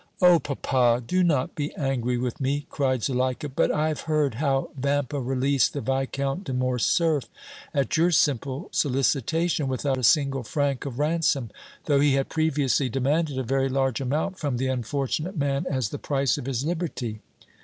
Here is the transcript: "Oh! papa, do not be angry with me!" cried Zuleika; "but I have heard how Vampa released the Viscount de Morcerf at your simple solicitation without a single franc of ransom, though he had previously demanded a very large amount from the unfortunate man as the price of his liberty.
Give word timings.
"Oh! 0.19 0.39
papa, 0.39 0.99
do 1.05 1.21
not 1.23 1.53
be 1.53 1.75
angry 1.75 2.17
with 2.17 2.41
me!" 2.41 2.65
cried 2.71 3.03
Zuleika; 3.03 3.47
"but 3.49 3.71
I 3.71 3.89
have 3.89 4.01
heard 4.09 4.33
how 4.41 4.71
Vampa 4.75 5.19
released 5.21 5.73
the 5.73 5.79
Viscount 5.81 6.43
de 6.45 6.53
Morcerf 6.55 7.29
at 7.71 7.95
your 7.95 8.09
simple 8.09 8.69
solicitation 8.71 9.67
without 9.67 9.99
a 9.99 10.03
single 10.03 10.41
franc 10.41 10.87
of 10.87 10.97
ransom, 10.97 11.51
though 11.85 11.99
he 11.99 12.13
had 12.15 12.29
previously 12.29 12.89
demanded 12.89 13.37
a 13.37 13.43
very 13.43 13.69
large 13.69 14.01
amount 14.01 14.39
from 14.39 14.57
the 14.57 14.69
unfortunate 14.69 15.37
man 15.37 15.67
as 15.69 15.89
the 15.89 15.99
price 15.99 16.35
of 16.39 16.47
his 16.47 16.65
liberty. 16.65 17.19